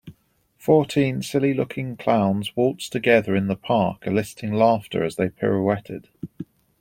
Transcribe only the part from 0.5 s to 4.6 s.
Fourteen silly looking clowns waltzed together in the park eliciting